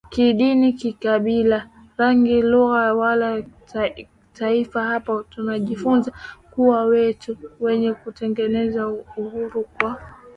[0.09, 3.43] kidini kikabila rangi lugha wala
[4.33, 6.11] Taifa Hapa tunajifunza
[6.51, 10.01] kuwa watu wenye kutengeneza Uhuru kwa